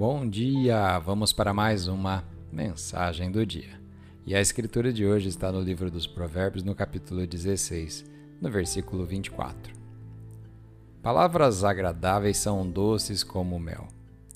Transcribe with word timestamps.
Bom 0.00 0.26
dia! 0.26 0.98
Vamos 1.00 1.30
para 1.30 1.52
mais 1.52 1.86
uma 1.86 2.24
mensagem 2.50 3.30
do 3.30 3.44
dia. 3.44 3.78
E 4.24 4.34
a 4.34 4.40
escritura 4.40 4.90
de 4.90 5.04
hoje 5.04 5.28
está 5.28 5.52
no 5.52 5.60
livro 5.60 5.90
dos 5.90 6.06
Provérbios, 6.06 6.64
no 6.64 6.74
capítulo 6.74 7.26
16, 7.26 8.06
no 8.40 8.50
versículo 8.50 9.04
24. 9.04 9.74
Palavras 11.02 11.64
agradáveis 11.64 12.38
são 12.38 12.66
doces 12.66 13.22
como 13.22 13.60
mel, 13.60 13.88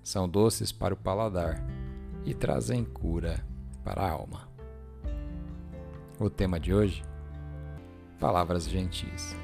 são 0.00 0.28
doces 0.28 0.70
para 0.70 0.94
o 0.94 0.96
paladar 0.96 1.60
e 2.24 2.32
trazem 2.34 2.84
cura 2.84 3.44
para 3.82 4.02
a 4.02 4.10
alma. 4.12 4.48
O 6.20 6.30
tema 6.30 6.60
de 6.60 6.72
hoje: 6.72 7.02
Palavras 8.20 8.68
gentis. 8.68 9.36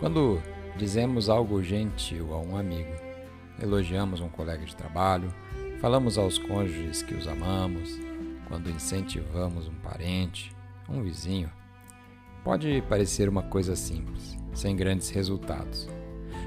Quando 0.00 0.42
dizemos 0.76 1.28
algo 1.28 1.62
gentil 1.62 2.34
a 2.34 2.40
um 2.40 2.56
amigo, 2.56 3.11
elogiamos 3.60 4.20
um 4.20 4.28
colega 4.28 4.64
de 4.64 4.76
trabalho, 4.76 5.32
falamos 5.80 6.16
aos 6.16 6.38
cônjuges 6.38 7.02
que 7.02 7.14
os 7.14 7.26
amamos, 7.26 7.98
quando 8.48 8.70
incentivamos 8.70 9.68
um 9.68 9.74
parente, 9.74 10.54
um 10.88 11.02
vizinho. 11.02 11.50
Pode 12.44 12.82
parecer 12.88 13.28
uma 13.28 13.42
coisa 13.42 13.76
simples, 13.76 14.36
sem 14.52 14.76
grandes 14.76 15.10
resultados, 15.10 15.88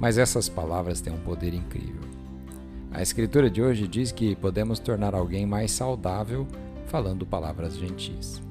mas 0.00 0.18
essas 0.18 0.48
palavras 0.48 1.00
têm 1.00 1.12
um 1.12 1.20
poder 1.20 1.54
incrível. 1.54 2.02
A 2.90 3.02
escritura 3.02 3.50
de 3.50 3.62
hoje 3.62 3.86
diz 3.86 4.10
que 4.10 4.34
podemos 4.36 4.78
tornar 4.78 5.14
alguém 5.14 5.44
mais 5.44 5.70
saudável 5.70 6.46
falando 6.86 7.26
palavras 7.26 7.76
gentis. 7.76 8.42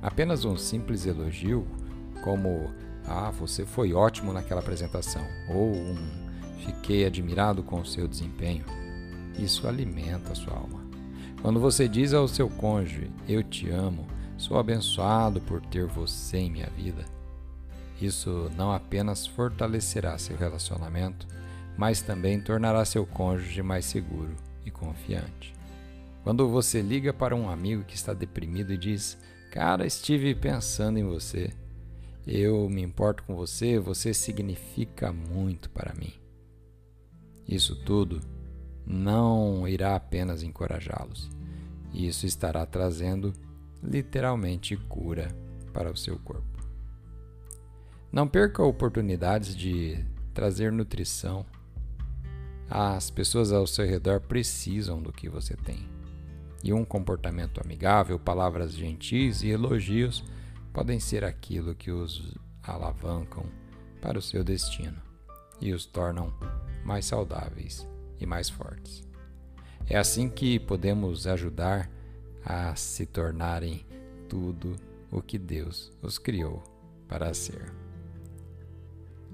Apenas 0.00 0.44
um 0.44 0.56
simples 0.56 1.06
elogio, 1.06 1.66
como 2.22 2.70
ah, 3.06 3.30
você 3.30 3.64
foi 3.64 3.92
ótimo 3.92 4.32
naquela 4.32 4.60
apresentação, 4.60 5.22
ou 5.48 5.72
um 5.72 6.31
fiquei 6.64 7.04
admirado 7.04 7.62
com 7.62 7.80
o 7.80 7.86
seu 7.86 8.08
desempenho. 8.08 8.64
Isso 9.38 9.66
alimenta 9.66 10.32
a 10.32 10.34
sua 10.34 10.54
alma. 10.54 10.80
Quando 11.40 11.58
você 11.58 11.88
diz 11.88 12.12
ao 12.12 12.28
seu 12.28 12.48
cônjuge, 12.48 13.10
eu 13.28 13.42
te 13.42 13.68
amo, 13.68 14.06
sou 14.36 14.58
abençoado 14.58 15.40
por 15.40 15.60
ter 15.60 15.86
você 15.86 16.38
em 16.38 16.50
minha 16.50 16.70
vida, 16.70 17.04
isso 18.02 18.50
não 18.56 18.72
apenas 18.72 19.28
fortalecerá 19.28 20.18
seu 20.18 20.36
relacionamento, 20.36 21.24
mas 21.78 22.02
também 22.02 22.40
tornará 22.40 22.84
seu 22.84 23.06
cônjuge 23.06 23.62
mais 23.62 23.84
seguro 23.84 24.34
e 24.66 24.72
confiante. 24.72 25.54
Quando 26.24 26.48
você 26.48 26.82
liga 26.82 27.12
para 27.12 27.36
um 27.36 27.48
amigo 27.48 27.84
que 27.84 27.94
está 27.94 28.12
deprimido 28.12 28.72
e 28.72 28.76
diz: 28.76 29.16
Cara, 29.52 29.86
estive 29.86 30.34
pensando 30.34 30.98
em 30.98 31.04
você. 31.04 31.50
Eu 32.26 32.68
me 32.68 32.82
importo 32.82 33.22
com 33.22 33.36
você, 33.36 33.78
você 33.78 34.12
significa 34.12 35.12
muito 35.12 35.70
para 35.70 35.94
mim. 35.94 36.12
Isso 37.52 37.76
tudo 37.76 38.18
não 38.86 39.68
irá 39.68 39.94
apenas 39.94 40.42
encorajá-los, 40.42 41.28
isso 41.92 42.24
estará 42.24 42.64
trazendo 42.64 43.30
literalmente 43.82 44.74
cura 44.74 45.28
para 45.70 45.90
o 45.90 45.96
seu 45.96 46.18
corpo. 46.18 46.66
Não 48.10 48.26
perca 48.26 48.62
oportunidades 48.62 49.54
de 49.54 50.02
trazer 50.32 50.72
nutrição. 50.72 51.44
As 52.70 53.10
pessoas 53.10 53.52
ao 53.52 53.66
seu 53.66 53.84
redor 53.84 54.20
precisam 54.20 55.02
do 55.02 55.12
que 55.12 55.28
você 55.28 55.54
tem. 55.54 55.86
E 56.64 56.72
um 56.72 56.86
comportamento 56.86 57.60
amigável, 57.62 58.18
palavras 58.18 58.72
gentis 58.72 59.42
e 59.42 59.50
elogios 59.50 60.24
podem 60.72 60.98
ser 60.98 61.22
aquilo 61.22 61.74
que 61.74 61.90
os 61.90 62.34
alavancam 62.62 63.44
para 64.00 64.18
o 64.18 64.22
seu 64.22 64.42
destino 64.42 64.96
e 65.60 65.74
os 65.74 65.84
tornam 65.84 66.32
mais 66.84 67.04
saudáveis 67.04 67.86
e 68.18 68.26
mais 68.26 68.48
fortes. 68.48 69.02
É 69.88 69.98
assim 69.98 70.28
que 70.28 70.58
podemos 70.58 71.26
ajudar 71.26 71.90
a 72.44 72.74
se 72.74 73.06
tornarem 73.06 73.84
tudo 74.28 74.76
o 75.10 75.20
que 75.20 75.38
Deus 75.38 75.92
os 76.00 76.18
criou 76.18 76.62
para 77.08 77.34
ser. 77.34 77.72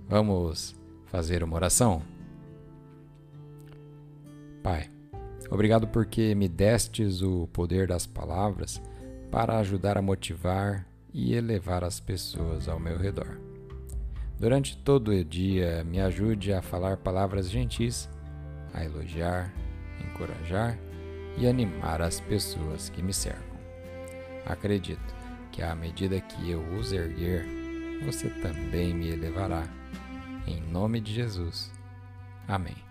Vamos 0.08 0.74
fazer 1.06 1.42
uma 1.44 1.56
oração? 1.56 2.02
Pai, 4.62 4.90
obrigado 5.50 5.86
porque 5.86 6.34
me 6.34 6.48
destes 6.48 7.22
o 7.22 7.46
poder 7.48 7.86
das 7.86 8.06
palavras 8.06 8.82
para 9.30 9.58
ajudar 9.58 9.96
a 9.96 10.02
motivar 10.02 10.86
e 11.12 11.34
elevar 11.34 11.84
as 11.84 12.00
pessoas 12.00 12.68
ao 12.68 12.80
meu 12.80 12.98
redor. 12.98 13.38
Durante 14.38 14.76
todo 14.76 15.10
o 15.10 15.24
dia, 15.24 15.82
me 15.82 16.00
ajude 16.00 16.52
a 16.52 16.62
falar 16.62 16.98
palavras 16.98 17.50
gentis, 17.50 18.08
a 18.72 18.84
elogiar, 18.84 19.52
encorajar 20.00 20.78
e 21.36 21.48
animar 21.48 22.00
as 22.00 22.20
pessoas 22.20 22.88
que 22.88 23.02
me 23.02 23.12
cercam. 23.12 23.58
Acredito 24.46 25.14
que 25.50 25.60
à 25.60 25.74
medida 25.74 26.20
que 26.20 26.50
eu 26.50 26.62
os 26.78 26.92
erguer, 26.92 27.44
você 28.04 28.28
também 28.28 28.94
me 28.94 29.08
elevará. 29.08 29.64
Em 30.46 30.60
nome 30.60 31.00
de 31.00 31.12
Jesus. 31.12 31.72
Amém. 32.46 32.87